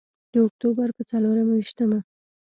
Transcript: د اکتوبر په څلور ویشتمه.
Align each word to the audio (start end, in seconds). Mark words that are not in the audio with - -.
د 0.31 0.33
اکتوبر 0.47 0.87
په 0.97 1.03
څلور 1.09 1.37
ویشتمه. 1.43 1.99